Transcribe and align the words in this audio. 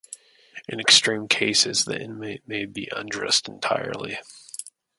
In 0.67 0.79
extreme 0.79 1.27
cases 1.27 1.85
the 1.85 1.95
inmate 2.01 2.47
may 2.47 2.65
be 2.65 2.89
undressed 2.91 3.47
entirely. 3.47 4.17